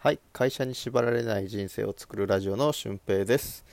[0.00, 0.20] はい。
[0.32, 3.64] 会社に縛られない人生を作るラジオの俊平です、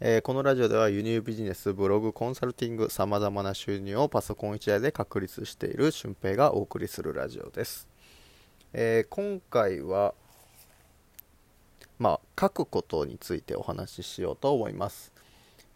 [0.00, 7.86] えーこのラジオでは輸入ビジネスブログコンサルティングさまざまな収入をパソコン1台で確立している俊平がお送りするラジオです、
[8.72, 10.14] えー今回は
[11.96, 15.12] まあ書くことについてお話ししようと思います。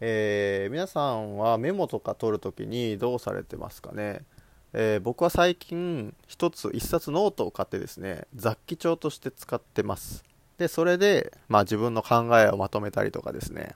[0.01, 4.25] えー皆さんはメモとか取るときにどうされてますかね、
[4.73, 10.23] えー僕は最近一つ一冊ノートを買ってですね雑記帳として使ってます。
[10.57, 13.75] でそれで、まあ、自分の考えをまとめたりとかですね、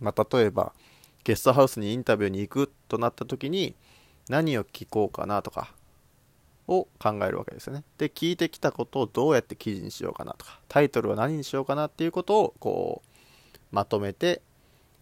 [0.00, 0.72] まあ、例えば
[1.22, 3.74] ゲストハウスにインタビューに行くとなった時に
[4.28, 5.72] 何を聞こうかなとか
[6.66, 7.84] を考えるわけですよね。
[7.98, 14.42] で聞いてきたことをどうやって記事にしようかなとかタイトルは何にしようかなっていうことをこうまとめて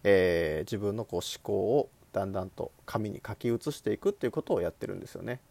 [0.03, 5.41] えー自分のこう思考をだんだんと紙に書き写していくっていうことをやってるんですよね。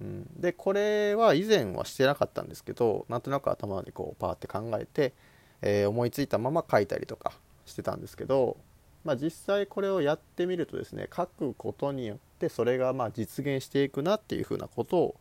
[0.00, 5.14] うん、でこれは以前はしてなかったんですけどなんとなく頭にこうパーって考えて、
[5.62, 7.32] えー思いついたまま書いたりとか
[7.64, 8.56] してたんですけど、
[9.04, 15.14] まあ、実際これをやってみるとですね書くことによってそれがまあ実現していくなっていうふうなことを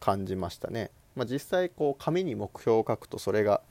[0.00, 0.90] 感じましたね。
[1.16, 3.62] まあ、実際こう紙に目標を書くとそれが、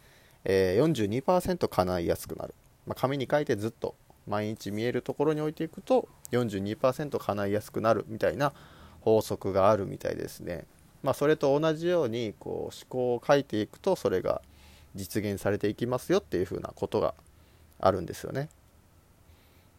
[0.46, 2.56] えー42%叶いやすくなる、
[2.88, 3.96] まあ、紙に書いてずっと
[4.28, 8.54] 毎日見えるところに置いていくと42%叶いやすくなるみたいな
[9.02, 10.66] 法則があるみたいですね。
[11.02, 14.42] まあ、それと同じようにこう思考を書いていくとそれが
[14.96, 17.14] 実現されていきますよっていうふうなことが
[17.80, 18.50] あるんですよね。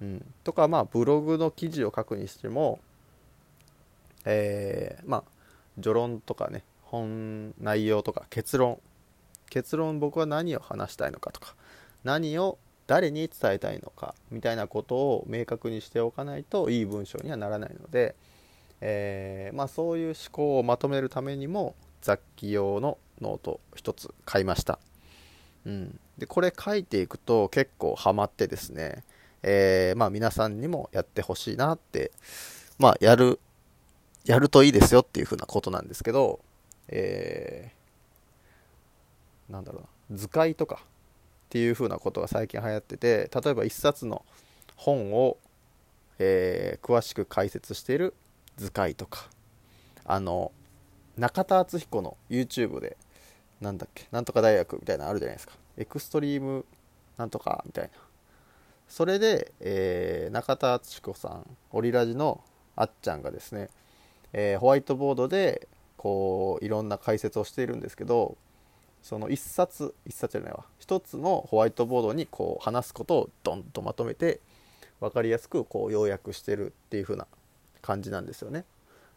[0.02, 2.80] うん、とかまあブログの記事を書くにしても、
[4.24, 5.24] えーまあ
[5.76, 8.78] 序論とかね本内容とか結論
[9.50, 11.54] 結論僕は何を話したいのかとか
[12.04, 18.14] 何を誰に伝えたいのかみたいなことを明確にしておかないといい文章にはならないので、
[18.80, 24.78] えーまあ、そういう思考をまとめるためにも雑記用のノート一つ買いました、
[25.64, 29.04] うん、でこれ書いていくと結構ハマってですね、
[29.42, 32.12] えーまあ、皆さんにもやってほしいなって
[32.78, 33.40] まあやる
[34.24, 36.40] やるといいですよっていうふうなことなんですけど、
[36.88, 37.84] えー
[39.48, 40.18] なんだろうな。
[40.18, 40.80] 図解とか
[41.54, 44.24] っていう風なことが最近流行ってて例えば一冊の
[44.74, 45.36] 本を、
[46.18, 48.12] えー詳しく解説している
[48.56, 49.28] 図解とか
[50.04, 50.50] あの
[51.16, 52.96] 中田敦彦の YouTube で
[53.60, 55.54] なんだっけなんとか大学みたいなのあるじゃないですか。
[55.76, 56.64] エクストリーム
[57.16, 57.90] なんとかみたいな。
[58.88, 62.42] それで、えー中田敦彦さんオリラジの
[62.74, 63.68] あっちゃんがですね、
[64.32, 68.36] えーホワイトボードでこういろんな解説をしているんですけど
[69.04, 70.64] その一冊一冊じゃないわ。
[70.84, 74.40] 一つのホワイトボードにこう話すことをドンとまとめて
[75.00, 77.26] 分かりやすくこう要約してるっていう風な
[77.80, 78.66] 感じなんですよね。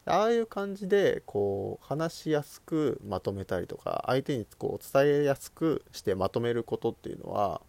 [0.06, 7.60] ああいう感じでこう話しやすくまとめたりとか相手にこう伝えやすくしてまとめることっていうのは、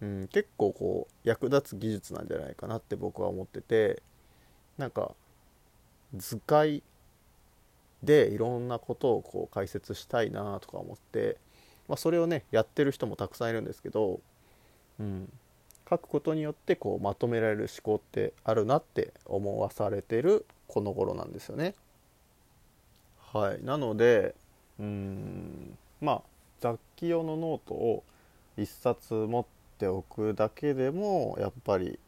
[0.00, 4.00] うん、結構こう役立つ技術なんじゃないかなって僕は思ってて
[4.76, 5.10] なんか
[6.14, 6.84] 図解
[8.04, 11.36] でいろんなことをこう解説したいなとか思って、
[11.88, 14.20] まあ、それをねやってる人もたくさんいるんですけど、
[15.00, 15.32] うん、
[15.88, 21.74] 書くことによってこうまとめられる思考ってあるなって思わされてるこの頃なんですよね。
[23.32, 24.34] はい、なので
[24.78, 25.76] うん。
[26.00, 26.22] まあ
[26.60, 28.04] 雑記用のノートを
[28.56, 29.44] 一冊持っ
[29.78, 31.98] ておくだけでもやっぱり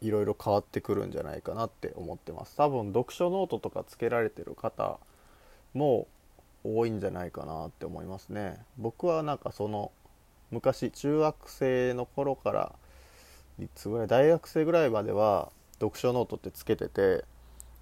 [0.00, 2.56] いろいろ変わってくるんじゃないかなって思ってます。
[2.56, 4.98] 多分読書ノートとかつけられてる方
[5.74, 6.06] も
[6.74, 8.58] 多いんじゃないかなって思いますね。
[8.78, 9.92] 僕はなんかその
[10.50, 12.72] 昔中学生の頃から
[13.60, 15.50] いつぐらい大学生ぐらいまでは
[15.80, 17.24] 読書ノートってつけてて、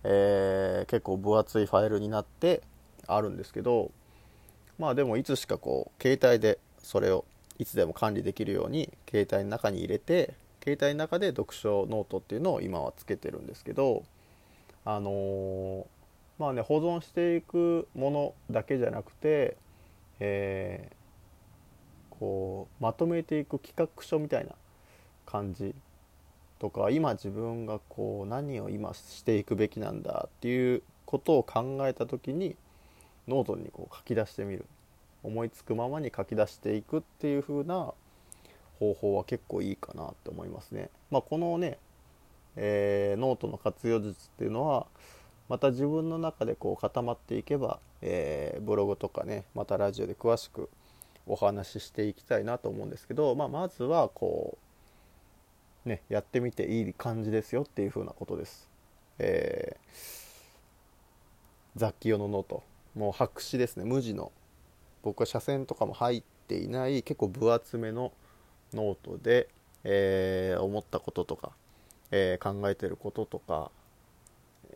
[0.04, 2.62] えー結構分厚いファイルになって
[3.06, 3.90] あるんですけど
[4.78, 7.24] まあでもいつしかこう携帯でそれを
[7.58, 14.04] いつでも管理できるように携帯の中に入れて携帯の中で読書ノートっていうのを今はつけてるんですけど
[14.84, 15.84] あのー
[16.38, 19.56] まあね保存していくものだけじゃなくて、
[20.20, 21.04] えー
[22.18, 24.52] こうまとめていく企画書みたいな
[25.26, 25.74] 感じ
[26.58, 32.56] とか今自分がこう何を今していくべきなんだっていうことを考えた時に
[33.26, 34.64] ノートにこう書き出してみる
[35.22, 37.92] 思いつくままに書き出していくっていう風な
[38.78, 40.90] 方法は結構いいかなって思いますね。
[41.10, 41.78] まあ、このね、
[42.56, 44.86] えーノートの活用術っていうのは
[45.48, 50.70] また自分の中でこう固まっていけば、えーブログとかねまたラジオで詳しく
[51.26, 54.58] お話ししていきたいなと思うんですけど、まあ、まずはこ
[55.86, 58.68] うねやってみていい感じですよっていう風なことです。
[59.18, 60.24] えー
[61.76, 62.62] 雑記用のノート。
[62.94, 63.84] もう白紙ですね。
[63.84, 64.30] 無地の。
[65.02, 68.12] 僕は斜線とかも入っていない結構分厚めの
[68.72, 69.48] ノートで、
[69.82, 71.50] えー、思ったこととか、
[72.10, 73.72] えー、考えてることとか、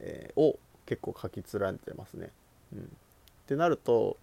[0.00, 2.30] えー、を結構書き連ねてますね。
[2.72, 2.82] うん、っ
[3.46, 4.16] てなると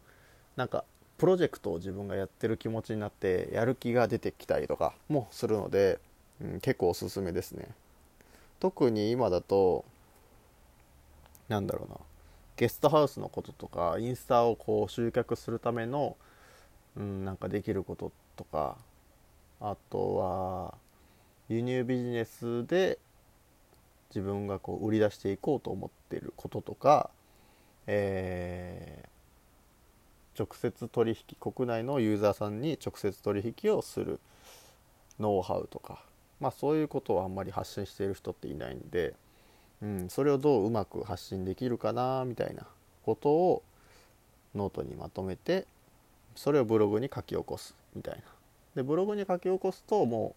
[0.55, 0.83] なんか
[1.17, 5.99] プロジェクトを自分がやってる気持ちになってやる気が出てきたりとかもするので、
[6.41, 7.69] うん、結構おすすめですね。
[8.59, 9.85] 特に今だと
[11.47, 11.97] なんだろうな
[12.57, 16.15] ゲストハウスのこととかインスタをこう集客するための、
[16.97, 18.77] うん、なんかできることとか
[19.59, 20.73] あとは
[21.49, 22.97] 輸入ビジネスで
[24.09, 27.09] 自分がこう売り出していこうと思ってることとか、
[27.87, 34.19] えー、直接取引国内のユーザーさんに直接取引をする
[35.19, 36.03] ノウハウとか、
[36.39, 39.13] まあ、そういうことをあんまり発信している人っていないんで、
[39.81, 42.67] うん、それをどううまく発信できるかなみたいな
[43.05, 43.63] ことを
[44.53, 45.65] ノートにまとめて
[46.35, 48.21] それをブログに書き起こすみたいな。
[48.75, 50.35] でブログに書き起こすとも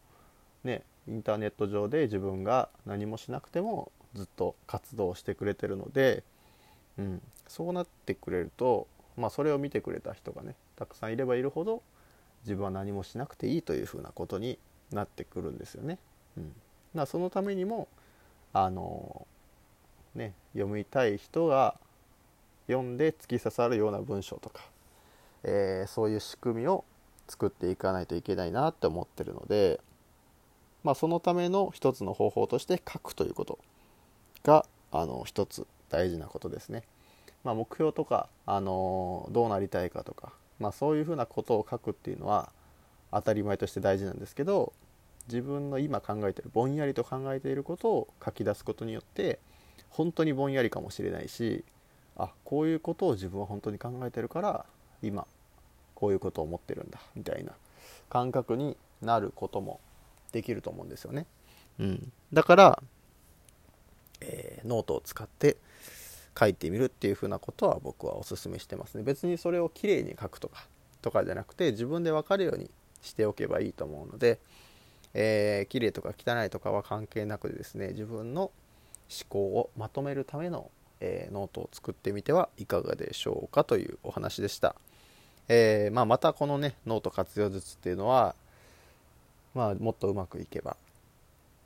[0.64, 6.22] うねインターネット上で自分が何もしなくてもずっと活動してくれてるので、
[6.98, 11.82] うん、そうなってくれると、まあ、それを見てくれた人がねたくさんいればいるほど
[12.44, 14.58] 自分は何もしなくていいというふうなことに
[14.92, 15.98] なってくるんですよね。
[16.36, 16.52] うん、
[16.94, 17.88] だそのためにも
[18.52, 19.26] あの
[20.14, 21.74] ね読みたい人が
[22.66, 24.62] 読んで突き刺さるような文章とか、
[25.42, 26.84] えー、そういう仕組みを
[27.26, 29.80] 作っていかないといけないなって思ってるので、
[30.88, 33.58] まあ、そのための一つの方法として書くということ
[34.42, 36.82] があの一つ大事なことですね。
[37.44, 42.50] まあ、目標とか、あのどうなりたいかとか、まあ、そういうふうなことを書くっていうのは
[43.12, 44.72] 当たり前として大事なんですけど
[45.26, 49.40] 自分の今考えてるぼんやりと考えていることを書き出すことによって
[49.90, 51.66] 本当にぼんやりかもしれないし
[52.16, 54.64] あこういうことを自分は本当に考えてるから
[55.02, 55.26] 今
[55.94, 57.52] こういうことを思ってるんだみたいな
[58.08, 59.80] 感覚になることも
[60.32, 61.26] できると思うんですよね。
[61.78, 62.82] うん、だから、
[64.20, 65.56] えー、ノートを使って
[66.38, 69.02] 書いてみるっていうふうなことは僕はおすすめしてますね。
[69.02, 70.66] 別にそれをきれいに書くとか
[71.02, 72.70] とかじゃなくて自分で分かるように
[73.02, 74.38] しておけばいいと思うので、
[75.14, 78.52] えー、綺麗とか汚いとかは関係なくですね自分の思
[79.28, 80.70] 考をまとめるための、
[81.00, 84.74] えー、ノートを作ってみてはいかがでしょうかというお話でした。
[85.48, 88.34] えー、まあ、またこのねノート活用術っていうのは、
[89.54, 90.76] まあ、もっとうまくいけば、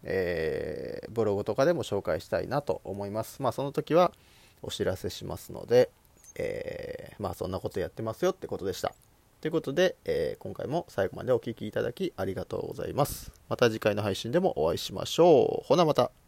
[0.04, 3.42] えー、ブログとかでも紹介したいなと思います。
[3.42, 4.12] まあ、その時は
[4.62, 5.90] お知らせしますので、
[6.36, 8.94] えー、まあ、そんなことやってますよってことでした。
[9.40, 13.32] ということで、え今回も最後までお聴きいただきありがとうございます。
[13.48, 15.66] また次回の配信でもお会いしましょう。
[15.66, 16.21] ほなまた。